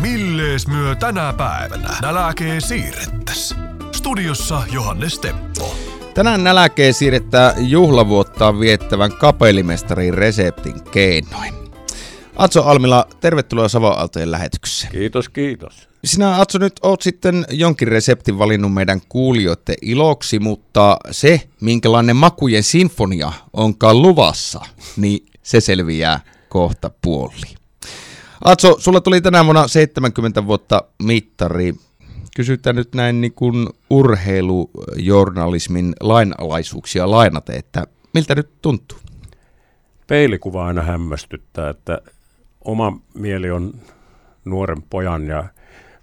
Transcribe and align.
Millees 0.00 0.68
myö 0.68 0.94
tänä 0.94 1.32
päivänä 1.32 1.88
nälkee 2.02 2.60
siirrettäs? 2.60 3.54
Studiossa 3.92 4.62
Johannes 4.72 5.18
Teppo. 5.18 5.76
Tänään 6.14 6.44
nälkeen 6.44 6.94
siirrettää 6.94 7.54
juhlavuottaan 7.58 8.60
viettävän 8.60 9.12
kapellimestarin 9.12 10.14
reseptin 10.14 10.84
keinoin. 10.84 11.54
Atso 12.36 12.62
Almila, 12.62 13.06
tervetuloa 13.20 13.68
Savoaltojen 13.68 14.30
lähetykseen. 14.30 14.92
Kiitos, 14.92 15.28
kiitos. 15.28 15.88
Sinä 16.04 16.40
Atso 16.40 16.58
nyt 16.58 16.80
oot 16.82 17.02
sitten 17.02 17.46
jonkin 17.50 17.88
reseptin 17.88 18.38
valinnut 18.38 18.74
meidän 18.74 19.00
kuulijoiden 19.08 19.76
iloksi, 19.82 20.38
mutta 20.38 20.96
se, 21.10 21.48
minkälainen 21.60 22.16
makujen 22.16 22.62
sinfonia 22.62 23.32
onkaan 23.52 24.02
luvassa, 24.02 24.60
niin 24.96 25.26
se 25.42 25.60
selviää 25.60 26.20
kohta 26.48 26.90
puoli. 27.02 27.59
Atso, 28.44 28.76
sulla 28.78 29.00
tuli 29.00 29.20
tänä 29.20 29.44
vuonna 29.44 29.68
70 29.68 30.46
vuotta 30.46 30.82
mittari. 31.02 31.74
Kysytään 32.36 32.76
nyt 32.76 32.94
näin 32.94 33.20
niin 33.20 33.32
kuin 33.32 33.68
urheilujournalismin 33.90 35.92
lainalaisuuksia 36.00 37.10
lainate, 37.10 37.52
että 37.52 37.86
miltä 38.14 38.34
nyt 38.34 38.50
tuntuu? 38.62 38.98
Peilikuva 40.06 40.66
aina 40.66 40.82
hämmästyttää, 40.82 41.70
että 41.70 41.98
oma 42.64 42.98
mieli 43.14 43.50
on 43.50 43.74
nuoren 44.44 44.82
pojan 44.82 45.26
ja 45.26 45.44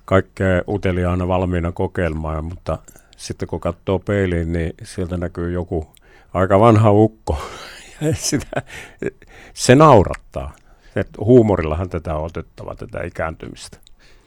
kaikkea 0.05 0.61
uteliaana 0.67 1.27
valmiina 1.27 1.71
kokeilemaan, 1.71 2.45
mutta 2.45 2.77
sitten 3.17 3.47
kun 3.47 3.59
katsoo 3.59 3.99
peiliin, 3.99 4.53
niin 4.53 4.73
sieltä 4.83 5.17
näkyy 5.17 5.51
joku 5.51 5.87
aika 6.33 6.59
vanha 6.59 6.91
ukko. 6.91 7.37
Sitä, 8.13 8.61
se 9.53 9.75
naurattaa. 9.75 10.53
Et 10.99 11.09
huumorillahan 11.19 11.89
tätä 11.89 12.15
on 12.15 12.25
otettava, 12.25 12.75
tätä 12.75 13.03
ikääntymistä. 13.03 13.77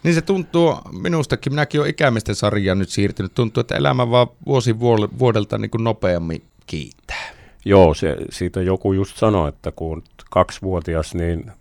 Niin 0.03 0.15
se 0.15 0.23
tuntuu 0.23 0.75
minustakin, 1.03 1.53
minäkin 1.53 1.81
olen 1.81 1.91
ikämisten 1.91 2.35
sarjaa 2.35 2.75
nyt 2.75 2.89
siirtynyt, 2.89 3.35
tuntuu, 3.35 3.61
että 3.61 3.77
elämä 3.77 4.11
vaan 4.11 4.27
vuosi 4.47 4.81
vuodelta 5.19 5.59
niin 5.59 5.71
kuin 5.71 5.85
nopeammin 5.85 6.43
kiittää. 6.67 7.31
Joo, 7.65 7.95
se, 7.95 8.17
siitä 8.31 8.63
joku 8.63 8.93
just 8.93 9.17
sanoi, 9.17 9.49
että 9.49 9.73
kun 9.73 10.03
kaksivuotias, 10.31 11.15
niin 11.15 11.53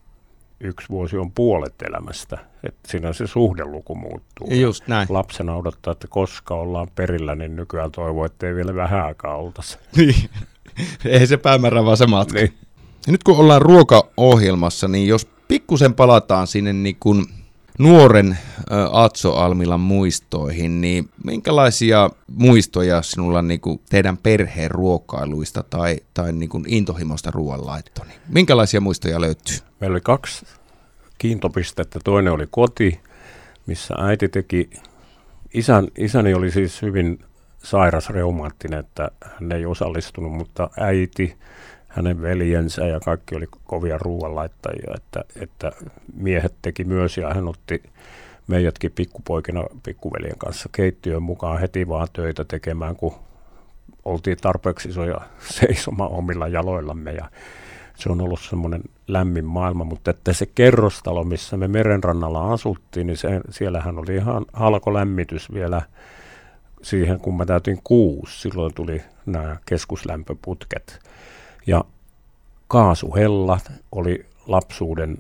yksi 0.60 0.90
vuosi 0.90 1.18
on 1.18 1.32
puolet 1.32 1.82
elämästä. 1.82 2.38
Että 2.64 2.92
siinä 2.92 3.14
se 3.14 3.28
suhdeluku 3.28 3.96
muuttuu. 3.96 4.48
Just 4.52 4.88
näin. 4.88 5.08
Lapsena 5.10 5.56
odottaa, 5.56 5.92
että 5.92 6.08
koska 6.10 6.56
ollaan 6.56 6.88
perillä, 6.96 7.36
niin 7.36 7.56
nykyään 7.56 7.92
toivoo, 7.92 8.26
että 8.26 8.48
ei 8.48 8.56
vielä 8.56 8.76
vähän 8.76 9.06
aikaa 9.06 9.36
oltaisi. 9.36 9.78
Niin. 9.96 10.30
ei 11.06 11.28
se 11.28 11.38
päämäärä, 11.38 11.86
vaan 11.86 11.98
se 11.98 12.08
matka. 12.08 12.40
Niin. 12.40 12.54
Ja 13.06 13.12
nyt 13.12 13.24
kun 13.24 13.38
ollaan 13.38 13.62
ruokaohjelmassa, 13.62 14.88
niin 14.88 15.08
jos 15.08 15.28
pikkusen 15.48 15.94
palataan 15.94 16.48
sinne 16.48 16.74
niin 16.74 16.98
kuin 17.00 17.26
nuoren 17.80 18.38
Atso 18.92 19.36
Almilan 19.36 19.80
muistoihin, 19.80 20.82
niin 20.82 21.10
minkälaisia 21.26 22.10
muistoja 22.28 23.02
sinulla 23.02 23.42
niin 23.42 23.62
teidän 23.90 24.18
perheen 24.18 24.72
ruokailuista 24.72 25.64
tai, 25.70 25.98
tai 26.14 26.34
niin 26.34 26.50
kuin 26.50 26.66
intohimosta 26.68 27.32
ruoanlaittoa? 27.32 28.06
Niin 28.06 28.20
minkälaisia 28.30 28.82
muistoja 28.82 29.22
löytyy? 29.22 29.58
Meillä 29.80 29.94
oli 29.94 30.02
kaksi 30.02 30.46
kiintopistettä. 31.18 32.00
Toinen 32.04 32.34
oli 32.34 32.48
koti, 32.52 33.00
missä 33.66 33.94
äiti 33.98 34.30
teki, 34.30 34.70
isän, 35.54 35.88
isäni 35.98 36.34
oli 36.34 36.52
siis 36.52 36.82
hyvin 36.82 37.20
sairas 37.64 38.10
reumaattinen, 38.10 38.80
että 38.80 39.12
hän 39.26 39.52
ei 39.52 39.66
osallistunut, 39.66 40.32
mutta 40.32 40.70
äiti 40.80 41.38
hänen 41.90 42.22
veljensä 42.22 42.86
ja 42.86 43.00
kaikki 43.00 43.36
oli 43.36 43.48
kovia 43.66 43.98
ruoanlaittajia, 43.98 44.94
että, 44.98 45.24
että 45.42 45.72
miehet 46.14 46.54
teki 46.62 46.84
myös 46.84 47.18
ja 47.18 47.34
hän 47.34 47.48
otti 47.48 47.84
meidätkin 48.48 48.92
pikkupoikina 48.92 49.64
pikkuveljen 49.84 50.38
kanssa 50.38 50.70
keittiön 50.72 51.24
mukaan 51.24 51.60
heti 51.60 51.88
vaan 51.88 52.08
töitä 52.14 52.46
tekemään, 52.46 52.96
kun 52.96 53.16
oltiin 54.06 54.38
tarpeeksi 54.38 54.90
isoja 54.90 55.22
seisomaan 55.60 56.12
omilla 56.12 56.48
jaloillamme 56.48 57.12
ja 57.12 57.30
se 57.96 58.10
on 58.10 58.22
ollut 58.22 58.40
semmoinen 58.42 58.82
lämmin 59.08 59.46
maailma, 59.46 59.84
mutta 59.84 60.12
että 60.12 60.34
se 60.34 60.46
kerrostalo, 60.46 61.24
missä 61.24 61.58
me 61.58 61.68
merenrannalla 61.68 62.54
asuttiin, 62.54 63.08
niin 63.08 63.18
se, 63.18 63.42
siellähän 63.50 64.00
oli 64.00 64.16
ihan 64.16 64.46
halkolämmitys 64.54 65.54
vielä 65.54 65.82
siihen, 66.82 67.20
kun 67.20 67.38
mä 67.38 67.46
täytin 67.46 67.80
kuusi. 67.84 68.42
Silloin 68.42 68.74
tuli 68.74 69.02
nämä 69.26 69.58
keskuslämpöputket. 69.66 71.00
Ja 71.70 71.84
kaasuhella 72.68 73.60
oli 73.92 74.26
lapsuuden, 74.48 75.18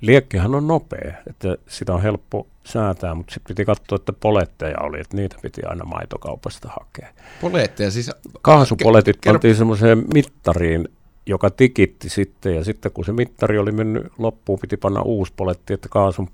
liekkihän 0.00 0.54
on 0.54 0.66
nopea, 0.66 1.14
että 1.26 1.56
sitä 1.68 1.94
on 1.94 2.02
helppo 2.02 2.46
säätää, 2.64 3.14
mutta 3.14 3.34
sitten 3.34 3.54
piti 3.54 3.64
katsoa, 3.64 3.96
että 3.96 4.12
poletteja 4.12 4.80
oli, 4.80 5.00
että 5.00 5.16
niitä 5.16 5.36
piti 5.42 5.62
aina 5.64 5.84
maitokaupasta 5.84 6.68
hakea. 6.68 7.08
Poletteja 7.40 7.90
siis? 7.90 8.10
Kaasupoletit 8.42 9.16
ke- 9.16 9.32
pantiin 9.32 9.56
semmoiseen 9.56 10.04
mittariin, 10.14 10.88
joka 11.26 11.50
tikitti 11.50 12.08
sitten, 12.08 12.54
ja 12.54 12.64
sitten 12.64 12.92
kun 12.92 13.04
se 13.04 13.12
mittari 13.12 13.58
oli 13.58 13.72
mennyt 13.72 14.06
loppuun, 14.18 14.58
piti 14.58 14.76
panna 14.76 15.02
uusi 15.02 15.32
poletti, 15.36 15.72
että 15.72 15.88
kaasun 15.88 16.28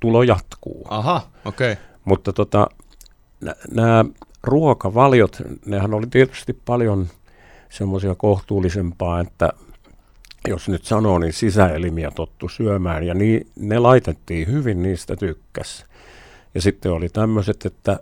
tulo 0.00 0.22
jatkuu. 0.22 0.86
Aha, 0.88 1.22
okei. 1.44 1.72
Okay. 1.72 1.84
Mutta 2.04 2.32
tota, 2.32 2.66
nämä 3.70 4.04
ruokavaliot, 4.42 5.42
nehän 5.66 5.94
oli 5.94 6.06
tietysti 6.06 6.52
paljon– 6.64 7.06
semmoisia 7.70 8.14
kohtuullisempaa, 8.14 9.20
että 9.20 9.52
jos 10.48 10.68
nyt 10.68 10.84
sanoo, 10.84 11.18
niin 11.18 11.32
sisäelimiä 11.32 12.10
tottu 12.10 12.48
syömään 12.48 13.06
ja 13.06 13.14
niin, 13.14 13.46
ne 13.56 13.78
laitettiin 13.78 14.48
hyvin, 14.48 14.82
niistä 14.82 15.16
tykkäs. 15.16 15.84
Ja 16.54 16.62
sitten 16.62 16.92
oli 16.92 17.08
tämmöiset, 17.08 17.66
että 17.66 18.00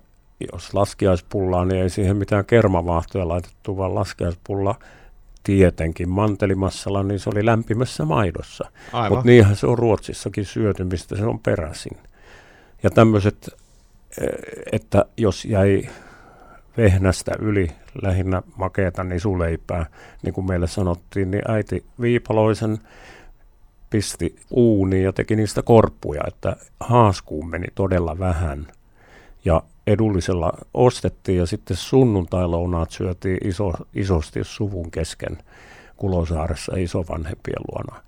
jos 0.52 0.74
laskiaispullaa, 0.74 1.64
niin 1.64 1.82
ei 1.82 1.90
siihen 1.90 2.16
mitään 2.16 2.44
kermavaahtoja 2.44 3.28
laitettu, 3.28 3.76
vaan 3.76 3.94
laskiaispulla 3.94 4.74
tietenkin 5.44 6.08
mantelimassalla, 6.08 7.02
niin 7.02 7.18
se 7.18 7.30
oli 7.30 7.46
lämpimässä 7.46 8.04
maidossa. 8.04 8.70
Mutta 9.08 9.24
niinhän 9.24 9.56
se 9.56 9.66
on 9.66 9.78
Ruotsissakin 9.78 10.44
syöty, 10.44 10.84
mistä 10.84 11.16
se 11.16 11.24
on 11.24 11.38
peräisin. 11.38 11.98
Ja 12.82 12.90
tämmöiset, 12.90 13.50
e, 14.20 14.26
että 14.72 15.04
jos 15.16 15.44
jäi 15.44 15.88
vehnästä 16.76 17.32
yli 17.38 17.70
lähinnä 18.02 18.42
makeata 18.56 19.04
nisuleipää, 19.04 19.86
niin 20.22 20.34
kuin 20.34 20.46
meille 20.46 20.66
sanottiin, 20.66 21.30
niin 21.30 21.50
äiti 21.50 21.84
Viipaloisen 22.00 22.78
pisti 23.90 24.36
uuniin 24.50 25.04
ja 25.04 25.12
teki 25.12 25.36
niistä 25.36 25.62
korppuja, 25.62 26.20
että 26.26 26.56
haaskuun 26.80 27.50
meni 27.50 27.66
todella 27.74 28.18
vähän. 28.18 28.66
Ja 29.44 29.62
edullisella 29.86 30.52
ostettiin 30.74 31.38
ja 31.38 31.46
sitten 31.46 31.76
sunnuntailounaat 31.76 32.90
syötiin 32.90 33.38
iso, 33.48 33.72
isosti 33.94 34.44
suvun 34.44 34.90
kesken 34.90 35.38
Kulosaaressa 35.96 36.72
isovanhempien 36.76 37.62
luona. 37.72 38.02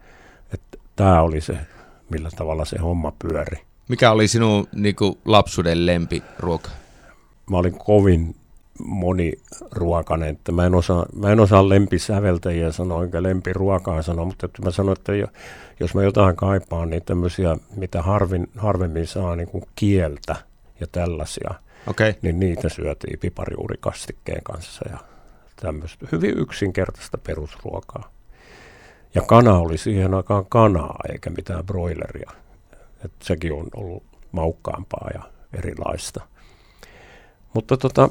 Tämä 0.96 1.22
oli 1.22 1.40
se, 1.40 1.58
millä 2.10 2.28
tavalla 2.36 2.64
se 2.64 2.78
homma 2.78 3.12
pyöri. 3.18 3.62
Mikä 3.88 4.10
oli 4.10 4.28
sinun 4.28 4.68
niin 4.74 4.96
kuin, 4.96 5.18
lapsuuden 5.24 5.86
lempiruoka? 5.86 6.70
Mä 7.50 7.56
olin 7.56 7.78
kovin 7.78 8.36
moniruokainen, 8.84 10.28
että 10.28 10.52
mä 10.52 10.66
en 10.66 10.74
osaa, 10.74 11.06
mä 11.14 11.32
en 11.32 11.40
osaa 11.40 11.68
lempisäveltäjiä 11.68 12.72
sanoa, 12.72 13.04
enkä 13.04 13.22
lempiruokaa 13.22 14.02
sanoa, 14.02 14.24
mutta 14.24 14.46
että 14.46 14.62
mä 14.62 14.70
sanon, 14.70 14.96
että 14.98 15.12
jos 15.80 15.94
mä 15.94 16.02
jotain 16.02 16.36
kaipaan, 16.36 16.90
niin 16.90 17.02
tämmöisiä, 17.04 17.56
mitä 17.76 18.02
harvin, 18.02 18.48
harvemmin 18.56 19.06
saa 19.06 19.36
niin 19.36 19.48
kuin 19.48 19.64
kieltä 19.74 20.36
ja 20.80 20.86
tällaisia, 20.92 21.54
okay. 21.86 22.14
niin 22.22 22.40
niitä 22.40 22.68
syötiin 22.68 23.18
piparijuurikastikkeen 23.18 24.42
kanssa 24.42 24.88
ja 24.90 24.98
tämmöistä 25.62 26.06
hyvin 26.12 26.38
yksinkertaista 26.38 27.18
perusruokaa. 27.18 28.10
Ja 29.14 29.22
kana 29.22 29.58
oli 29.58 29.78
siihen 29.78 30.14
aikaan 30.14 30.46
kanaa, 30.48 31.00
eikä 31.12 31.30
mitään 31.30 31.66
broileria. 31.66 32.30
Et 33.04 33.12
sekin 33.22 33.52
on 33.52 33.66
ollut 33.76 34.02
maukkaampaa 34.32 35.10
ja 35.14 35.22
erilaista. 35.58 36.20
Mutta 37.54 37.76
tota, 37.76 38.08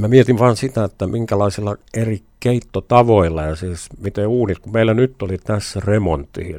Mä 0.00 0.08
mietin 0.08 0.38
vaan 0.38 0.56
sitä, 0.56 0.84
että 0.84 1.06
minkälaisilla 1.06 1.76
eri 1.94 2.22
keittotavoilla 2.40 3.42
ja 3.42 3.56
siis 3.56 3.88
miten 4.00 4.26
uunit, 4.26 4.58
kun 4.58 4.72
meillä 4.72 4.94
nyt 4.94 5.22
oli 5.22 5.38
tässä 5.38 5.80
remontti 5.84 6.56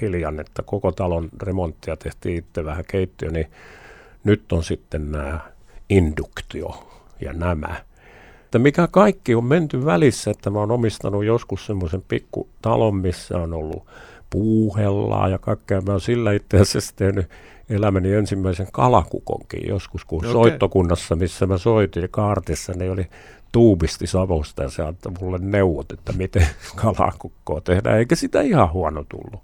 hiljan, 0.00 0.40
että 0.40 0.62
koko 0.62 0.92
talon 0.92 1.28
remonttia 1.42 1.96
tehtiin 1.96 2.36
itse 2.36 2.64
vähän 2.64 2.84
keittiö, 2.88 3.30
niin 3.30 3.46
nyt 4.24 4.52
on 4.52 4.64
sitten 4.64 5.12
nämä 5.12 5.40
induktio 5.88 6.88
ja 7.20 7.32
nämä. 7.32 7.76
Että 8.44 8.58
mikä 8.58 8.88
kaikki 8.90 9.34
on 9.34 9.44
menty 9.44 9.84
välissä, 9.84 10.30
että 10.30 10.50
mä 10.50 10.58
oon 10.58 10.70
omistanut 10.70 11.24
joskus 11.24 11.66
semmoisen 11.66 12.02
talon, 12.62 12.96
missä 12.96 13.38
on 13.38 13.54
ollut 13.54 13.86
puuhellaa 14.30 15.28
ja 15.28 15.38
kaikkea. 15.38 15.80
Mä 15.80 15.92
oon 15.92 16.00
sillä 16.00 16.32
itse 16.32 16.60
asiassa 16.60 16.96
tehnyt 16.96 17.26
elämäni 17.70 18.12
ensimmäisen 18.12 18.66
kalakukonkin 18.72 19.68
joskus, 19.68 20.04
kun 20.04 20.18
okay. 20.18 20.32
soittokunnassa, 20.32 21.16
missä 21.16 21.46
mä 21.46 21.58
soitin 21.58 22.08
kaartissa, 22.10 22.72
niin 22.72 22.92
oli 22.92 23.06
tuubisti 23.52 24.06
Savosta 24.06 24.62
ja 24.62 24.70
se 24.70 24.82
antoi 24.82 25.12
mulle 25.20 25.38
neuvot, 25.38 25.92
että 25.92 26.12
miten 26.12 26.46
kalakukkoa 26.82 27.60
tehdään, 27.60 27.98
eikä 27.98 28.14
sitä 28.14 28.40
ihan 28.40 28.72
huono 28.72 29.04
tullut. 29.08 29.40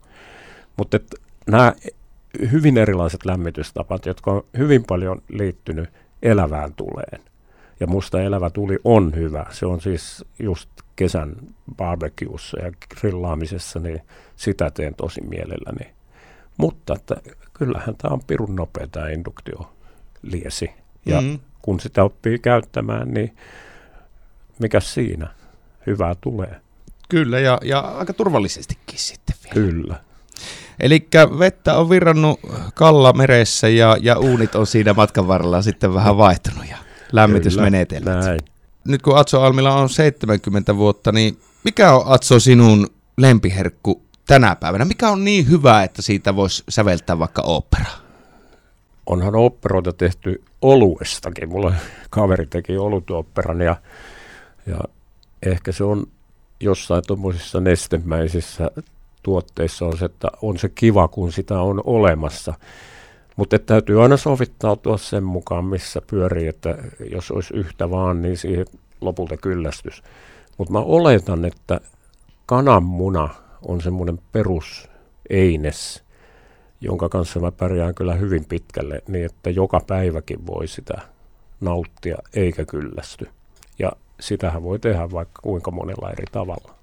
Mutta 0.76 0.98
nämä 1.46 1.74
hyvin 2.52 2.78
erilaiset 2.78 3.24
lämmitystapat, 3.24 4.06
jotka 4.06 4.30
on 4.30 4.44
hyvin 4.58 4.84
paljon 4.84 5.22
liittynyt 5.28 5.90
elävään 6.22 6.74
tuleen. 6.74 7.20
Ja 7.80 7.86
musta 7.86 8.22
elävä 8.22 8.50
tuli 8.50 8.78
on 8.84 9.14
hyvä. 9.14 9.46
Se 9.50 9.66
on 9.66 9.80
siis 9.80 10.24
just 10.38 10.70
kesän 10.96 11.36
barbecuessa 11.76 12.60
ja 12.60 12.72
grillaamisessa, 13.00 13.80
niin 13.80 14.00
sitä 14.36 14.70
teen 14.70 14.94
tosi 14.94 15.20
mielelläni. 15.20 15.94
Mutta 16.56 16.94
että 16.94 17.16
kyllähän 17.58 17.96
tämä 17.96 18.14
on 18.14 18.22
pirun 18.26 18.56
nopea 18.56 18.86
tämä 18.86 19.08
induktioliesi. 19.08 20.70
Ja 21.06 21.20
mm. 21.20 21.38
kun 21.62 21.80
sitä 21.80 22.04
oppii 22.04 22.38
käyttämään, 22.38 23.14
niin 23.14 23.36
mikä 24.58 24.80
siinä? 24.80 25.28
Hyvää 25.86 26.14
tulee. 26.20 26.60
Kyllä, 27.08 27.40
ja, 27.40 27.58
ja 27.64 27.78
aika 27.78 28.12
turvallisestikin 28.12 28.98
sitten 28.98 29.36
vielä. 29.44 29.54
Kyllä. 29.54 30.00
Eli 30.80 31.08
vettä 31.38 31.78
on 31.78 31.90
virrannut 31.90 32.40
kalla 32.74 33.12
meressä 33.12 33.68
ja, 33.68 33.96
ja 34.00 34.18
uunit 34.18 34.54
on 34.54 34.66
siinä 34.66 34.94
matkan 34.94 35.28
varrella 35.28 35.62
sitten 35.62 35.94
vähän 35.94 36.16
vaihtunut 36.16 36.68
ja 36.70 36.76
lämmitysmenetelmät. 37.12 38.24
Näin. 38.24 38.40
Nyt 38.84 39.02
kun 39.02 39.18
Atso 39.18 39.42
Almilla 39.42 39.74
on 39.74 39.88
70 39.88 40.76
vuotta, 40.76 41.12
niin 41.12 41.38
mikä 41.64 41.92
on 41.92 42.02
Atso 42.06 42.40
sinun 42.40 42.86
lempiherkku 43.18 44.05
tänä 44.26 44.56
päivänä? 44.56 44.84
Mikä 44.84 45.08
on 45.08 45.24
niin 45.24 45.48
hyvä, 45.48 45.82
että 45.82 46.02
siitä 46.02 46.36
voisi 46.36 46.64
säveltää 46.68 47.18
vaikka 47.18 47.42
operaa? 47.42 47.98
Onhan 49.06 49.34
operoita 49.34 49.92
tehty 49.92 50.44
oluestakin. 50.62 51.48
Mulla 51.48 51.74
kaveri 52.10 52.46
teki 52.46 52.76
olutuoperan 52.76 53.60
ja, 53.60 53.76
ja 54.66 54.78
ehkä 55.42 55.72
se 55.72 55.84
on 55.84 56.06
jossain 56.60 57.02
tuommoisissa 57.06 57.60
nestemäisissä 57.60 58.70
tuotteissa 59.22 59.86
on 59.86 59.98
se, 59.98 60.04
että 60.04 60.28
on 60.42 60.58
se 60.58 60.68
kiva, 60.68 61.08
kun 61.08 61.32
sitä 61.32 61.60
on 61.60 61.80
olemassa. 61.84 62.54
Mutta 63.36 63.58
täytyy 63.58 64.02
aina 64.02 64.16
sovittautua 64.16 64.98
sen 64.98 65.24
mukaan, 65.24 65.64
missä 65.64 66.02
pyörii, 66.06 66.46
että 66.46 66.78
jos 67.10 67.30
olisi 67.30 67.54
yhtä 67.54 67.90
vaan, 67.90 68.22
niin 68.22 68.36
siihen 68.36 68.66
lopulta 69.00 69.36
kyllästys. 69.36 70.02
Mutta 70.58 70.72
mä 70.72 70.78
oletan, 70.78 71.44
että 71.44 71.80
kananmuna 72.46 73.28
on 73.62 73.80
semmoinen 73.80 74.18
peruseines, 74.32 76.02
jonka 76.80 77.08
kanssa 77.08 77.40
mä 77.40 77.52
pärjään 77.52 77.94
kyllä 77.94 78.14
hyvin 78.14 78.44
pitkälle, 78.44 79.02
niin 79.08 79.24
että 79.24 79.50
joka 79.50 79.80
päiväkin 79.86 80.46
voi 80.46 80.68
sitä 80.68 80.94
nauttia 81.60 82.16
eikä 82.34 82.64
kyllästy. 82.64 83.28
Ja 83.78 83.92
sitähän 84.20 84.62
voi 84.62 84.78
tehdä 84.78 85.10
vaikka 85.10 85.42
kuinka 85.42 85.70
monella 85.70 86.10
eri 86.10 86.24
tavalla. 86.32 86.74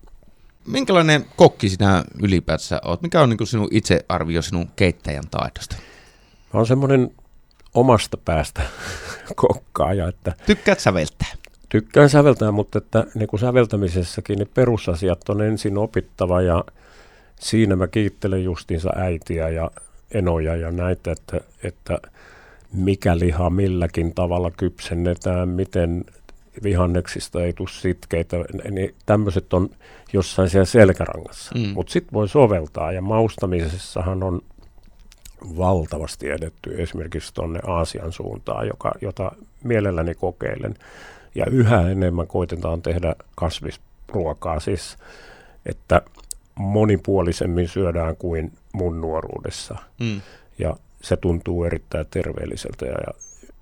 Minkälainen 0.67 1.25
kokki 1.35 1.69
sinä 1.69 2.03
ylipäätänsä 2.21 2.81
olet? 2.85 3.01
Mikä 3.01 3.21
on 3.21 3.29
niin 3.29 3.47
sinun 3.47 3.67
itsearvio 3.71 4.41
sinun 4.41 4.69
keittäjän 4.75 5.29
taidosta? 5.31 5.75
Mä 6.53 6.59
oon 6.59 6.67
semmoinen 6.67 7.11
omasta 7.73 8.17
päästä 8.17 8.61
kokkaaja, 9.35 10.07
että 10.07 10.33
Tykkäät 10.45 10.79
säveltää? 10.79 11.27
Tykkään 11.73 12.09
säveltää, 12.09 12.51
mutta 12.51 12.77
että 12.77 13.05
niin 13.15 13.27
kuin 13.27 13.39
säveltämisessäkin 13.39 14.37
niin 14.37 14.49
perusasiat 14.53 15.29
on 15.29 15.41
ensin 15.41 15.77
opittava 15.77 16.41
ja 16.41 16.63
siinä 17.39 17.75
mä 17.75 17.87
kiittelen 17.87 18.43
justiinsa 18.43 18.89
äitiä 18.95 19.49
ja 19.49 19.71
enoja 20.11 20.55
ja 20.55 20.71
näitä, 20.71 21.11
että, 21.11 21.41
että 21.63 21.97
mikä 22.73 23.19
liha 23.19 23.49
milläkin 23.49 24.13
tavalla 24.13 24.51
kypsennetään, 24.51 25.49
miten 25.49 26.05
vihanneksista 26.63 27.43
ei 27.43 27.53
tule 27.53 27.69
sitkeitä, 27.69 28.37
niin 28.71 28.95
tämmöiset 29.05 29.53
on 29.53 29.69
jossain 30.13 30.49
siellä 30.49 30.65
selkärangassa. 30.65 31.51
Mm. 31.55 31.69
Mutta 31.69 31.93
sitten 31.93 32.13
voi 32.13 32.29
soveltaa, 32.29 32.91
ja 32.91 33.01
maustamisessahan 33.01 34.23
on 34.23 34.41
valtavasti 35.57 36.29
edetty 36.29 36.81
esimerkiksi 36.81 37.33
tuonne 37.33 37.59
Aasian 37.67 38.11
suuntaan, 38.11 38.67
joka, 38.67 38.91
jota 39.01 39.31
mielelläni 39.63 40.15
kokeilen. 40.15 40.75
Ja 41.35 41.45
yhä 41.51 41.89
enemmän 41.89 42.27
koitetaan 42.27 42.81
tehdä 42.81 43.15
kasvisruokaa, 43.35 44.59
siis 44.59 44.97
että 45.65 46.01
monipuolisemmin 46.56 47.68
syödään 47.68 48.15
kuin 48.15 48.51
mun 48.74 49.01
nuoruudessa. 49.01 49.75
Mm. 50.00 50.21
Ja 50.59 50.75
se 51.01 51.18
tuntuu 51.18 51.63
erittäin 51.63 52.06
terveelliseltä 52.12 52.85
ja, 52.85 52.91
ja 53.07 53.13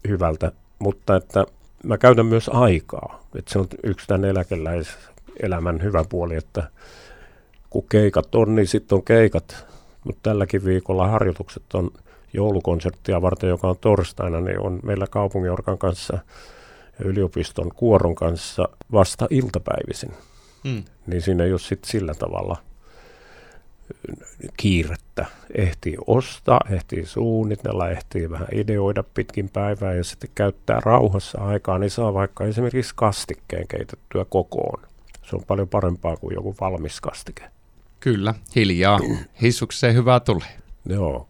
hyvältä, 0.07 0.51
mutta 0.79 1.15
että 1.15 1.45
mä 1.83 1.97
käytän 1.97 2.25
myös 2.25 2.50
aikaa. 2.53 3.23
Että 3.35 3.53
se 3.53 3.59
on 3.59 3.68
yksi 3.83 4.07
tämän 4.07 4.25
eläkeläiselämän 4.25 5.83
hyvä 5.83 6.03
puoli, 6.09 6.35
että 6.35 6.63
kun 7.69 7.85
keikat 7.89 8.35
on, 8.35 8.56
niin 8.56 8.68
sitten 8.68 8.95
on 8.95 9.03
keikat. 9.03 9.65
Mutta 10.03 10.19
tälläkin 10.23 10.65
viikolla 10.65 11.07
harjoitukset 11.07 11.63
on 11.73 11.91
joulukonserttia 12.33 13.21
varten, 13.21 13.50
joka 13.50 13.69
on 13.69 13.77
torstaina, 13.81 14.41
niin 14.41 14.59
on 14.59 14.79
meillä 14.83 15.07
kaupunginorkan 15.07 15.77
kanssa 15.77 16.19
yliopiston 17.06 17.71
kuoron 17.75 18.15
kanssa 18.15 18.69
vasta 18.92 19.27
iltapäivisin. 19.30 20.12
Hmm. 20.63 20.83
Niin 21.07 21.21
siinä 21.21 21.44
ei 21.44 21.51
ole 21.51 21.59
sitten 21.59 21.92
sillä 21.92 22.13
tavalla– 22.13 22.57
kiirettä. 24.57 25.25
Ehtii 25.56 25.98
ostaa, 26.07 26.59
ehtii 26.69 27.06
suunnitella, 27.06 27.89
ehtii 27.89 28.30
vähän 28.30 28.48
ideoida 28.53 29.03
pitkin 29.03 29.50
päivää 29.50 29.94
ja 29.94 30.03
sitten 30.03 30.30
käyttää 30.36 30.80
rauhassa 30.86 31.38
aikaa, 31.38 31.77
niin 31.77 31.92
saa 31.92 32.13
vaikka 32.13 32.45
esimerkiksi 32.45 32.94
kastikkeen 32.95 33.68
keitettyä 33.68 34.25
kokoon. 34.25 34.81
Se 35.30 35.36
on 35.36 35.44
paljon 35.47 35.68
parempaa 35.68 36.18
kuin 36.18 36.36
joku 36.36 36.56
valmis 36.62 37.01
kastike. 37.01 37.44
Kyllä, 38.00 38.33
hiljaa. 38.56 39.00
Hissukseen 39.42 39.95
hyvää 39.95 40.19
tulee. 40.19 40.57
Joo. 40.86 41.27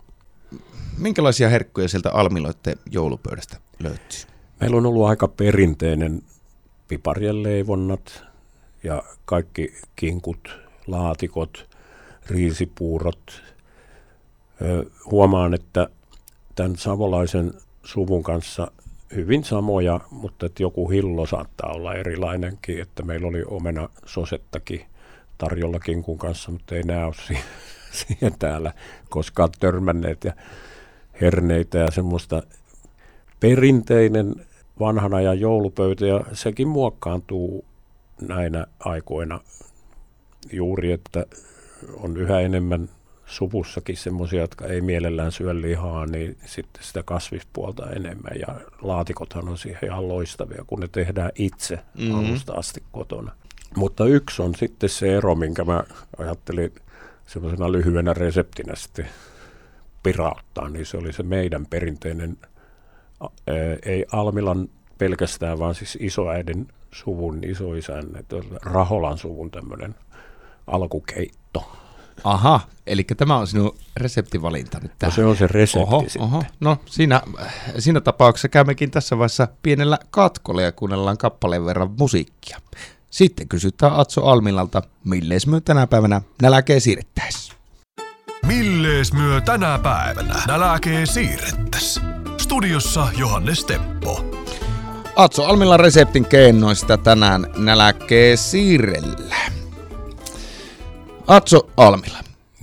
Minkälaisia 0.97 1.50
herkkuja 1.50 1.88
sieltä 1.88 2.12
Almiloitte 2.12 2.77
joulupöydästä 2.91 3.57
löytyy? 3.79 4.19
Meillä 4.61 4.77
on 4.77 4.85
ollut 4.85 5.05
aika 5.05 5.27
perinteinen 5.27 6.21
piparien 6.87 7.43
leivonnat 7.43 8.23
ja 8.83 9.03
kaikki 9.25 9.73
kinkut, 9.95 10.59
laatikot– 10.87 11.67
riisipuurot. 12.29 13.43
Huomaan, 15.11 15.53
että 15.53 15.89
tämän 16.55 16.75
savolaisen 16.75 17.53
suvun 17.83 18.23
kanssa 18.23 18.71
hyvin 19.15 19.43
samoja, 19.43 19.99
mutta 20.11 20.45
että 20.45 20.63
joku 20.63 20.89
hillo 20.89 21.25
saattaa 21.25 21.73
olla 21.73 21.93
erilainenkin, 21.93 22.81
että 22.81 23.03
meillä 23.03 23.27
oli 23.27 23.43
omena 23.47 23.89
sosettakin 24.05 24.85
tarjolla 25.37 25.79
kinkun 25.79 26.17
kanssa, 26.17 26.51
mutta 26.51 26.75
ei 26.75 26.83
ole 27.05 27.15
siihen 27.91 28.33
täällä 28.39 28.73
koskaan 29.09 29.49
törmänneet 29.59 30.23
ja 30.23 30.33
herneitä 31.21 31.77
ja 31.77 31.91
semmoista 31.91 32.43
perinteinen 33.39 34.36
vanhan 34.81 35.13
ajan 35.13 35.39
joulupöytä 35.39 36.05
ja 36.05 36.21
sekin 36.33 36.67
muokkaantuu 36.67 37.65
näinä 38.21 38.65
aikoina 38.79 39.39
juuri, 40.51 40.91
että 40.91 41.25
on 41.93 42.17
yhä 42.17 42.39
enemmän 42.39 42.89
suvussakin 43.25 43.97
semmoisia, 43.97 44.41
jotka 44.41 44.65
ei 44.65 44.81
mielellään 44.81 45.31
syö 45.31 45.61
lihaa, 45.61 46.05
niin 46.05 46.38
sitten 46.45 46.83
sitä 46.83 47.03
kasvispuolta 47.03 47.91
enemmän. 47.91 48.39
Ja 48.39 48.61
laatikothan 48.81 49.50
on 49.50 49.57
siihen 49.57 49.85
ihan 49.85 50.07
loistavia, 50.07 50.63
kun 50.67 50.79
ne 50.79 50.88
tehdään 50.88 51.31
itse 51.35 51.75
mm-hmm. 51.75 52.19
alusta 52.19 52.53
asti 52.53 52.83
kotona. 52.91 53.31
Mutta 53.75 54.05
yksi 54.05 54.41
on 54.41 54.55
sitten 54.55 54.89
se 54.89 55.17
ero, 55.17 55.35
minkä 55.35 55.63
mä 55.63 55.83
ajattelin 56.17 56.73
semmoisena 57.27 57.71
lyhyenä 57.71 58.13
reseptinä 58.13 58.75
sitten 58.75 59.09
pirauttaa, 60.03 60.69
niin 60.69 60.85
se 60.85 60.97
oli 60.97 61.13
se 61.13 61.23
meidän 61.23 61.65
perinteinen, 61.65 62.38
ei 63.85 64.05
Almilan 64.11 64.69
pelkästään, 64.97 65.59
vaan 65.59 65.75
siis 65.75 65.97
isoäidin 66.01 66.67
suvun, 66.91 67.43
isoisän, 67.43 68.05
Raholan 68.61 69.17
suvun 69.17 69.51
tämmöinen 69.51 69.95
alkukeitto. 70.67 71.71
Aha, 72.23 72.59
eli 72.87 73.03
tämä 73.03 73.37
on 73.37 73.47
sinun 73.47 73.75
reseptivalinta 73.97 74.79
nyt 74.79 74.91
tähän. 74.99 75.11
No 75.11 75.15
se 75.15 75.25
on 75.25 75.37
se 75.37 75.47
resepti 75.47 75.87
oho, 75.87 76.01
sitten. 76.01 76.21
Oho. 76.21 76.43
No 76.59 76.77
siinä, 76.85 77.21
siinä 77.79 78.01
tapauksessa 78.01 78.49
käymmekin 78.49 78.91
tässä 78.91 79.17
vaiheessa 79.17 79.47
pienellä 79.63 79.99
katkolla 80.11 80.61
ja 80.61 80.71
kuunnellaan 80.71 81.17
kappaleen 81.17 81.65
verran 81.65 81.91
musiikkia. 81.99 82.57
Sitten 83.09 83.47
kysytään 83.47 83.95
Atso 83.95 84.25
Almilalta, 84.25 84.81
millees 85.03 85.47
myö 85.47 85.61
tänä 85.61 85.87
päivänä 85.87 86.21
näläkee 86.41 86.79
siirrettäis? 86.79 87.51
Millees 88.47 89.13
myö 89.13 89.41
tänä 89.41 89.79
päivänä 89.83 90.35
näläkee 90.47 91.05
siirrettäis? 91.05 92.01
Studiossa 92.51 93.08
Johannes 93.17 93.65
Teppo. 93.65 94.25
Atso 95.15 95.43
Almilan 95.43 95.79
reseptin 95.79 96.25
keinoista 96.25 96.98
tänään 96.98 97.48
näläkee 97.58 98.36
siirrellä. 98.36 99.36
Atso 101.27 101.70
Almila, 101.77 102.17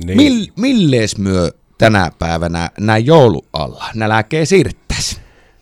niin. 0.05 0.17
Mill, 0.17 0.47
millees 0.57 1.19
myö 1.19 1.51
tänä 1.79 2.11
päivänä 2.19 2.71
näin 2.81 3.07
joulualla 3.07 3.85
näläkee 3.95 4.45
siirtäisi? 4.45 5.21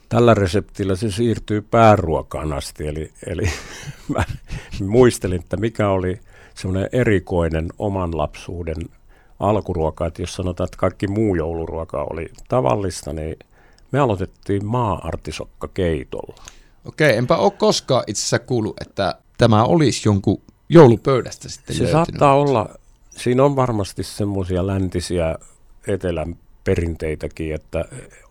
Tällä 0.09 0.35
reseptillä 0.35 0.97
se 0.97 1.11
siirtyy 1.11 1.63
pääruokaan 1.63 2.53
asti, 2.53 2.89
eli, 2.89 3.13
eli 3.27 3.51
mä 4.15 4.25
muistelin, 4.87 5.41
että 5.41 5.57
mikä 5.57 5.89
oli 5.89 6.21
semmoinen 6.55 6.89
erikoinen 6.93 7.69
oman 7.79 8.19
lapsuuden 8.19 8.77
alkuruoka, 9.41 10.07
että 10.07 10.23
jos 10.23 10.35
sanotaan, 10.35 10.67
että 10.67 10.79
kaikki 10.79 11.07
muu 11.07 11.35
jouluruoka 11.35 12.07
oli 12.11 12.29
tavallista, 12.49 13.13
niin 13.13 13.37
me 13.93 13.99
aloitettiin 13.99 14.67
maa-artisokka 14.67 15.69
keitolla. 15.69 16.35
Okei, 16.85 17.17
enpä 17.17 17.37
ole 17.37 17.51
koskaan 17.51 18.05
itse 18.07 18.21
asiassa 18.21 18.39
kuullut, 18.39 18.81
että 18.81 19.15
tämä 19.39 19.65
olisi 19.65 20.09
jonkun 20.09 20.43
joulupöydästä 20.69 21.49
sitten 21.49 21.77
Se 21.77 21.83
löytynyt. 21.83 22.07
saattaa 22.07 22.35
olla, 22.35 22.69
siinä 23.11 23.45
on 23.45 23.57
varmasti 23.57 24.03
semmoisia 24.03 24.67
läntisiä 24.67 25.35
etelän 25.87 26.37
perinteitäkin, 26.65 27.55
että 27.55 27.85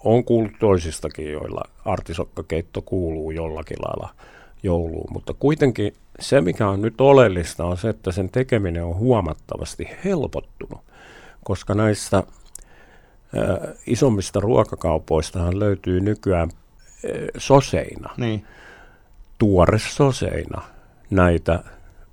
on 0.04 0.24
kuullut 0.24 0.52
toisistakin, 0.60 1.32
joilla 1.32 1.62
artisokkakeitto 1.86 2.82
kuuluu 2.82 3.32
jollakin 3.32 3.78
lailla 3.82 4.16
jouluun, 4.64 5.14
mutta 5.14 5.34
kuitenkin 5.34 5.94
se, 6.20 6.42
mikä 6.42 6.68
on 6.68 6.82
nyt 6.82 7.02
oleellista, 7.02 7.66
on 7.66 7.78
se, 7.78 7.90
että 7.90 8.12
sen 8.12 8.30
tekeminen 8.30 8.84
on 8.84 8.96
huomattavasti 8.96 9.88
helpottunut, 10.06 10.82
koska 11.44 11.76
näistä 11.76 12.24
isommista 13.88 14.40
ruokakaupoistahan 14.40 15.60
löytyy 15.60 16.00
nykyään 16.00 16.50
soseina, 17.38 18.10
Niin. 18.18 18.46
tuore 19.38 19.80
soseina 19.80 20.62
näitä 21.10 21.64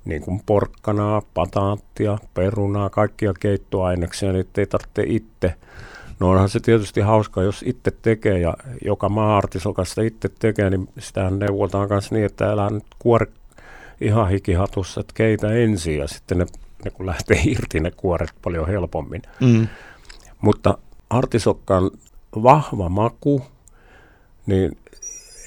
niin 0.05 0.21
kuin 0.21 0.41
porkkanaa, 0.45 1.21
pataattia, 1.33 2.17
perunaa, 2.33 2.89
kaikkia 2.89 3.33
keittoaineksia, 3.39 4.31
niin 4.31 4.45
ei 4.57 4.65
tarvitse 4.65 5.03
itse. 5.05 5.53
No 6.19 6.29
onhan 6.29 6.49
se 6.49 6.59
tietysti 6.59 7.01
hauska, 7.01 7.43
jos 7.43 7.63
itse 7.67 7.91
tekee 8.01 8.39
ja 8.39 8.53
joka 8.85 9.09
maa-artisokasta 9.09 10.01
itse 10.01 10.29
tekee, 10.39 10.69
niin 10.69 10.89
sitähän 10.99 11.39
neuvotaan 11.39 11.87
myös 11.89 12.11
niin, 12.11 12.25
että 12.25 12.51
älä 12.51 12.69
nyt 12.69 12.83
kuore 12.99 13.27
ihan 14.01 14.29
hikihatussa, 14.29 15.01
että 15.01 15.13
keitä 15.15 15.53
ensin 15.53 15.97
ja 15.97 16.07
sitten 16.07 16.37
ne, 16.37 16.45
ne 16.85 16.91
kun 16.91 17.05
lähtee 17.05 17.41
irti 17.53 17.79
ne 17.79 17.91
kuoret 17.91 18.33
paljon 18.41 18.67
helpommin. 18.67 19.21
Mm. 19.41 19.67
Mutta 20.41 20.77
artisokkaan 21.13 21.91
vahva 22.43 22.89
maku, 22.89 23.41
niin 24.45 24.77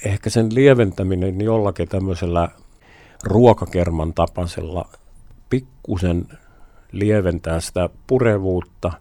ehkä 0.05 0.29
sen 0.29 0.55
lieventäminen 0.55 1.41
jollakin 1.41 1.87
tämmöisellä 1.87 2.49
ruokakerman 3.23 4.13
tapaisella 4.13 4.89
pikkusen 5.49 6.27
lieventää 6.91 7.59
sitä 7.59 7.89
purevuutta. 8.07 8.91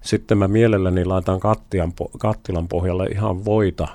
Sitten 0.00 0.38
mä 0.38 0.48
mielelläni 0.48 1.04
laitan 1.04 1.40
kattilan, 1.40 1.92
po- 2.02 2.18
kattilan 2.18 2.68
pohjalle 2.68 3.06
ihan 3.06 3.44
voita 3.44 3.88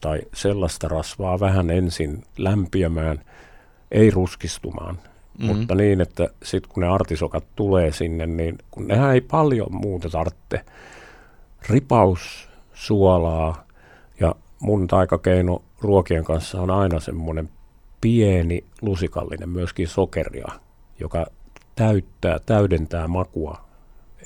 tai 0.00 0.20
sellaista 0.34 0.88
rasvaa 0.88 1.40
vähän 1.40 1.70
ensin 1.70 2.24
lämpiämään, 2.38 3.20
ei 3.90 4.10
ruskistumaan, 4.10 4.94
mm-hmm. 4.94 5.46
mutta 5.56 5.74
niin, 5.74 6.00
että 6.00 6.28
sitten 6.42 6.72
kun 6.72 6.80
ne 6.80 6.88
artisokat 6.88 7.44
tulee 7.56 7.92
sinne, 7.92 8.26
niin 8.26 8.58
kun 8.70 8.88
nehän 8.88 9.14
ei 9.14 9.20
paljon 9.20 9.68
muuta 9.70 10.10
tarvitse. 10.10 10.64
Ripaus 11.68 12.48
suolaa 12.74 13.64
ja 14.20 14.34
mun 14.60 14.86
taikakeino 14.86 15.62
ruokien 15.80 16.24
kanssa 16.24 16.60
on 16.60 16.70
aina 16.70 17.00
semmoinen 17.00 17.50
pieni 18.00 18.64
lusikallinen 18.82 19.48
myöskin 19.48 19.88
sokeria, 19.88 20.48
joka 20.98 21.26
täyttää, 21.76 22.38
täydentää 22.46 23.08
makua. 23.08 23.64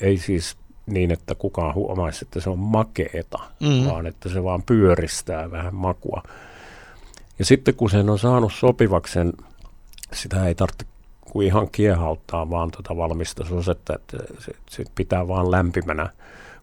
Ei 0.00 0.16
siis 0.18 0.56
niin, 0.86 1.10
että 1.10 1.34
kukaan 1.34 1.74
huomaisi, 1.74 2.24
että 2.24 2.40
se 2.40 2.50
on 2.50 2.58
makeeta, 2.58 3.38
Mm. 3.60 3.86
vaan 3.90 4.06
että 4.06 4.28
se 4.28 4.44
vaan 4.44 4.62
pyöristää 4.62 5.50
vähän 5.50 5.74
makua. 5.74 6.22
Ja 7.38 7.44
sitten 7.44 7.74
kun 7.74 7.90
sen 7.90 8.10
on 8.10 8.18
saanut 8.18 8.52
sopivaksen, 8.52 9.32
sitä 10.12 10.46
ei 10.46 10.54
tarvitse 10.54 10.86
kuin 11.20 11.46
ihan 11.46 11.68
kiehauttaa 11.70 12.50
vaan 12.50 12.70
tuota 12.70 12.96
valmista 12.96 13.44
sosetta, 13.44 13.94
että 13.94 14.16
se, 14.38 14.52
se 14.70 14.84
pitää 14.94 15.28
vaan 15.28 15.50
lämpimänä, 15.50 16.10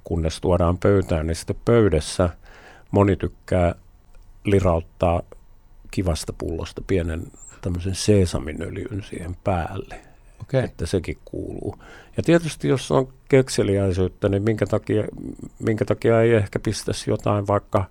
kunnes 0.03 0.41
tuodaan 0.41 0.77
pöytään, 0.77 1.27
niin 1.27 1.35
sitten 1.35 1.55
pöydässä 1.65 2.29
moni 2.91 3.15
tykkää 3.15 3.75
lirauttaa 4.43 5.21
kivasta 5.91 6.33
pullosta 6.33 6.81
pienen 6.87 7.23
tämmöisen 7.61 7.95
seesaminöljyn 7.95 9.03
siihen 9.09 9.35
päälle, 9.43 9.99
Okei. 10.41 10.63
että 10.63 10.85
sekin 10.85 11.17
kuuluu. 11.25 11.75
Ja 12.17 12.23
tietysti 12.23 12.67
jos 12.67 12.91
on 12.91 13.13
kekseliäisyyttä, 13.29 14.29
niin 14.29 14.43
minkä 14.43 14.65
takia, 14.65 15.03
minkä 15.59 15.85
takia 15.85 16.21
ei 16.21 16.33
ehkä 16.33 16.59
pistäisi 16.59 17.09
jotain 17.09 17.47
vaikka 17.47 17.85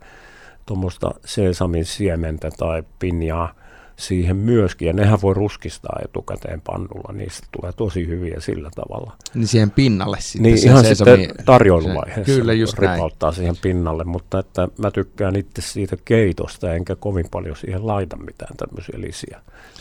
tuommoista 0.67 1.11
seesamin 1.25 1.85
siementä 1.85 2.51
tai 2.59 2.83
pinjaa 2.99 3.55
siihen 4.03 4.37
myöskin. 4.37 4.87
Ja 4.87 4.93
nehän 4.93 5.19
voi 5.23 5.35
ruskistaa 5.35 5.99
etukäteen 6.05 6.61
pannulla, 6.61 7.13
niistä 7.13 7.47
tulee 7.53 7.73
tosi 7.73 8.07
hyviä 8.07 8.37
sillä 8.41 8.71
tavalla. 8.75 9.13
Niin 9.35 9.47
siihen 9.47 9.71
pinnalle 9.71 10.17
sitten. 10.21 10.43
Niin 10.43 10.59
se 10.59 10.67
ihan 10.69 10.85
sitten 10.85 11.29
tarjoiluvaiheessa 11.45 12.33
se- 12.35 12.39
Kyllä, 12.41 12.53
just 12.53 12.79
näin. 12.79 12.93
ripauttaa 12.97 13.33
siihen 13.33 13.57
pinnalle, 13.63 14.05
mutta 14.05 14.39
että 14.39 14.69
mä 14.79 14.91
tykkään 14.91 15.37
itse 15.37 15.63
siitä 15.63 15.97
keitosta, 16.05 16.75
enkä 16.75 16.97
kovin 16.97 17.27
paljon 17.31 17.57
siihen 17.57 17.87
laita 17.87 18.17
mitään 18.17 18.57
tämmöisiä 18.57 19.01
lisiä. 19.01 19.41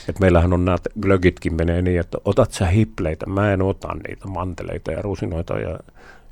Et 0.10 0.20
meillähän 0.20 0.54
on 0.54 0.66
nämä 0.66 0.78
glögitkin 1.01 1.54
menee 1.54 1.82
niin, 1.82 2.00
että 2.00 2.18
otat 2.25 2.51
sä 2.51 2.66
hipleitä, 2.66 3.25
mä 3.25 3.54
en 3.54 3.62
ota 3.62 3.88
niitä 4.08 4.28
manteleita 4.28 4.92
ja 4.92 5.01
rusinoita 5.01 5.60
ja, 5.60 5.80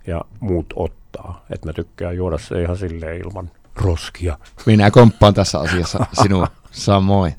ja 0.07 0.21
muut 0.39 0.73
ottaa. 0.75 1.45
Et 1.49 1.65
mä 1.65 1.73
tykkään 1.73 2.15
juoda 2.15 2.37
se 2.37 2.61
ihan 2.61 2.77
silleen 2.77 3.21
ilman 3.21 3.51
roskia. 3.75 4.37
Minä 4.65 4.91
komppaan 4.91 5.33
tässä 5.33 5.59
asiassa 5.59 6.05
sinua 6.21 6.47
samoin. 6.71 7.33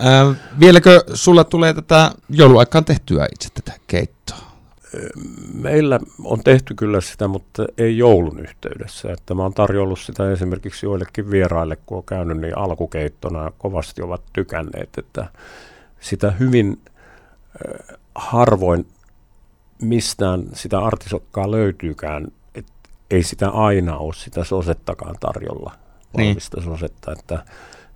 Äh, 0.00 0.36
vieläkö 0.60 1.04
sulla 1.14 1.44
tulee 1.44 1.74
tätä 1.74 2.10
jouluaikaan 2.30 2.84
tehtyä 2.84 3.28
itse 3.32 3.48
tätä 3.54 3.72
keittoa? 3.86 4.46
Meillä 5.54 6.00
on 6.24 6.40
tehty 6.44 6.74
kyllä 6.74 7.00
sitä, 7.00 7.28
mutta 7.28 7.66
ei 7.78 7.98
joulun 7.98 8.40
yhteydessä. 8.40 9.12
Että 9.12 9.34
mä 9.34 9.42
oon 9.42 9.54
tarjollut 9.54 9.98
sitä 10.00 10.32
esimerkiksi 10.32 10.86
joillekin 10.86 11.30
vieraille, 11.30 11.76
kun 11.76 11.98
on 11.98 12.04
käynyt 12.04 12.38
niin 12.40 12.58
alkukeittona 12.58 13.42
ja 13.44 13.52
kovasti 13.58 14.02
ovat 14.02 14.22
tykänneet, 14.32 14.98
että 14.98 15.26
sitä 16.00 16.30
hyvin 16.30 16.80
äh, 16.88 17.96
harvoin 18.14 18.86
mistään 19.82 20.42
sitä 20.54 20.78
artisokkaa 20.78 21.50
löytyykään, 21.50 22.26
että 22.54 22.72
ei 23.10 23.22
sitä 23.22 23.48
aina 23.48 23.96
ole 23.96 24.14
sitä 24.14 24.44
sosettakaan 24.44 25.16
tarjolla, 25.20 25.72
Niin. 26.16 26.36
sosetta, 26.64 27.12
että, 27.12 27.44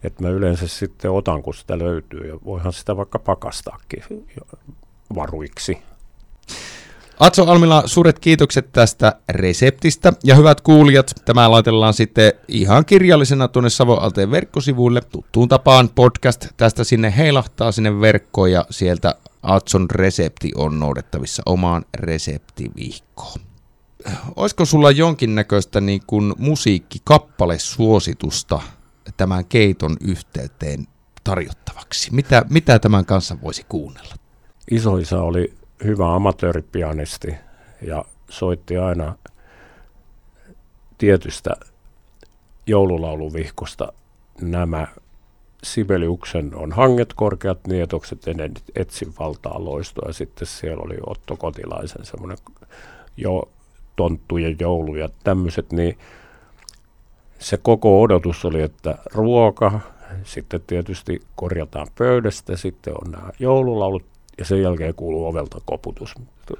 että 0.03 0.23
mä 0.23 0.29
yleensä 0.29 0.69
sitten 0.69 1.11
otan, 1.11 1.43
kun 1.43 1.55
sitä 1.55 1.79
löytyy 1.79 2.29
ja 2.29 2.39
voihan 2.45 2.73
sitä 2.73 2.97
vaikka 2.97 3.19
pakastaakin 3.19 4.05
varuiksi. 5.15 5.79
Atso 7.21 7.45
Almila, 7.45 7.83
suuret 7.87 8.19
kiitokset 8.19 8.73
tästä 8.73 9.17
reseptistä. 9.29 10.13
Ja 10.25 10.35
hyvät 10.35 10.61
kuulijat, 10.61 11.13
tämä 11.25 11.51
laitellaan 11.51 11.95
sitten 11.95 12.33
ihan 12.49 12.85
kirjallisena 12.85 13.49
tuonne 13.49 13.71
Savoalteen 13.71 14.31
verkkosivuille. 14.31 15.01
Tuttuun 15.01 15.49
tapaan 15.49 15.91
podcast 15.95 16.47
tästä 16.57 16.85
sinne 16.85 17.15
heilahtaa 17.17 17.73
sinne 17.73 18.01
verkkoon 18.01 18.53
ja 18.53 18.67
sieltä 18.71 19.15
Atson 19.43 19.91
resepti 19.91 20.53
on 20.55 20.81
noudettavissa 20.81 21.43
omaan 21.47 21.85
reseptivihkoon. 21.95 23.41
Olisiko 24.37 24.65
sulla 24.65 24.91
jonkinnäköistä 24.91 25.81
niin 25.81 26.03
kuin 26.07 26.35
musiikkikappalesuositusta 26.39 28.61
tämän 29.21 29.45
keiton 29.45 29.97
yhteyteen 30.01 30.87
tarjottavaksi? 31.25 32.15
Mitä, 32.15 32.45
mitä 32.51 32.79
tämän 32.79 33.05
kanssa 33.05 33.37
voisi 33.43 33.67
kuunnella? 33.69 34.15
isoisä 34.71 35.23
oli 35.23 35.55
hyvä 35.85 36.15
amatööripianisti 36.15 37.35
ja 37.83 38.05
soitti 38.29 38.77
aina 38.77 39.15
tietystä 40.99 41.51
joululauluvihkosta 42.67 43.93
nämä 44.41 44.87
Sibeliuksen 45.63 46.55
on 46.55 46.73
hanget, 46.73 47.13
korkeat 47.15 47.67
nietokset, 47.67 48.29
ennen 48.29 48.55
etsin 48.75 49.15
valtaa 49.19 49.65
loistoa. 49.65 50.09
Ja 50.09 50.13
sitten 50.13 50.47
siellä 50.47 50.83
oli 50.83 50.97
Otto 51.07 51.37
Kotilaisen 51.37 52.05
semmoinen 52.05 52.39
jo 53.17 53.49
tonttu 53.97 54.37
ja 54.37 54.55
joulu 54.61 54.95
ja 54.95 55.09
tämmöiset, 55.25 55.73
niin 55.73 55.99
se 57.41 57.57
koko 57.57 58.03
odotus 58.03 58.45
oli, 58.45 58.63
että 58.63 58.99
ruoka, 59.15 59.81
sitten 60.25 60.61
tietysti 60.67 61.23
korjataan 61.37 61.87
pöydästä, 61.99 62.57
sitten 62.57 62.95
on 63.05 63.11
nämä 63.11 63.31
joululaulut 63.39 64.05
ja 64.39 64.45
sen 64.45 64.63
jälkeen 64.63 64.95
kuuluu 64.95 65.27
ovelta 65.27 65.61
koputus. 65.65 66.15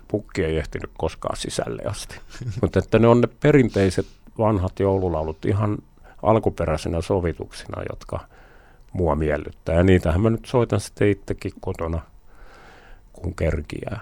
Pukki 0.09 0.45
ei 0.45 0.57
ehtinyt 0.57 0.91
koskaan 0.99 1.37
sisälle 1.37 1.83
asti. 1.83 2.21
Mutta 2.63 2.79
että 2.79 2.99
ne 2.99 3.09
on 3.09 3.21
ne 3.21 3.29
perinteiset 3.43 4.07
vanhat 4.39 4.81
joululaulut 4.81 5.45
ihan 5.45 5.79
alkuperäisenä 6.23 7.01
sovituksina, 7.01 7.83
jotka 7.91 8.21
mua 8.93 9.15
miellyttää. 9.15 9.75
Ja 9.75 9.83
niitähän 9.83 10.21
mä 10.21 10.31
nyt 10.31 10.47
soitan 10.47 10.81
sitten 10.81 11.09
itsekin 11.09 11.53
kotona, 11.61 12.01
kun 13.13 13.35
kerkiää. 13.35 14.01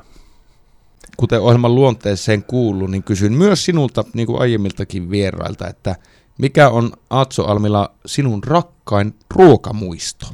kuten 1.16 1.40
ohjelman 1.40 1.75
luonteeseen 1.75 2.42
kuuluu, 2.42 2.87
niin 2.87 3.02
kysyn 3.02 3.32
myös 3.32 3.64
sinulta, 3.64 4.04
niin 4.14 4.26
kuin 4.26 4.40
aiemmiltakin 4.40 5.11
vierailta, 5.11 5.68
että 5.68 5.97
mikä 6.38 6.68
on 6.68 6.92
Atso 7.11 7.45
Almila 7.45 7.95
sinun 8.07 8.45
rakkain 8.45 9.14
ruokamuisto? 9.30 10.26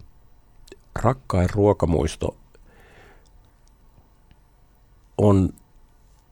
Rakkain 1.02 1.50
ruokamuisto 1.50 2.36
on 5.18 5.50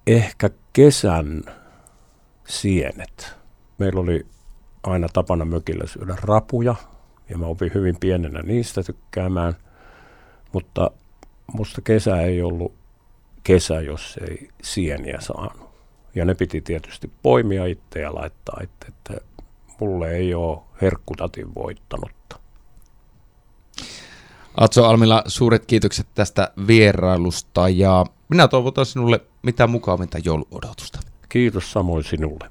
ehkä 0.06 0.50
kesän 0.72 1.42
sienet. 2.48 3.36
Meillä 3.78 4.00
oli 4.00 4.26
aina 4.82 5.08
tapana 5.12 5.44
mökillä 5.44 5.86
syödä 5.86 6.16
rapuja, 6.22 6.74
ja 7.28 7.38
mä 7.38 7.46
opin 7.46 7.70
hyvin 7.74 7.96
pienenä 8.00 8.42
niistä 8.42 8.82
tykkäämään, 8.82 9.54
mutta 10.52 10.90
musta 11.52 11.80
kesä 11.80 12.20
ei 12.20 12.42
ollut 12.42 12.74
kesä, 13.42 13.80
jos 13.80 14.18
ei 14.28 14.48
sieniä 14.62 15.20
saanut. 15.20 15.72
Ja 16.14 16.24
ne 16.24 16.34
piti 16.34 16.60
tietysti 16.60 17.10
poimia 17.22 17.66
itse 17.66 18.00
ja 18.00 18.14
laittaa 18.14 18.60
itse, 18.62 18.88
että 18.88 19.31
mulle 19.80 20.10
ei 20.16 20.34
ole 20.34 20.58
herkkutatin 20.82 21.54
voittanutta. 21.54 22.38
Atso 24.56 24.84
Almila, 24.84 25.22
suuret 25.26 25.66
kiitokset 25.66 26.06
tästä 26.14 26.52
vierailusta 26.66 27.68
ja 27.68 28.06
minä 28.28 28.48
toivotan 28.48 28.86
sinulle 28.86 29.20
mitä 29.42 29.66
mukavinta 29.66 30.18
jouluodotusta. 30.24 31.00
Kiitos 31.28 31.72
samoin 31.72 32.04
sinulle. 32.04 32.50